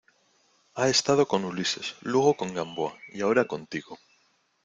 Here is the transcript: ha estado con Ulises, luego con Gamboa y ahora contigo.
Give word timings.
ha 0.73 0.89
estado 0.89 1.27
con 1.27 1.45
Ulises, 1.45 1.93
luego 2.01 2.33
con 2.35 2.55
Gamboa 2.55 2.95
y 3.13 3.21
ahora 3.21 3.45
contigo. 3.45 3.99